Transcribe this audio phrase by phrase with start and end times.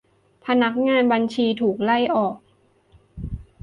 [0.45, 2.37] พนักงานบัญชี ถูกไล่ออก